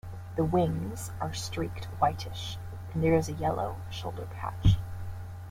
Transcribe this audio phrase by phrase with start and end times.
[0.35, 2.57] The wings are streaked whitish,
[2.91, 4.77] and there is a yellow shoulder patch.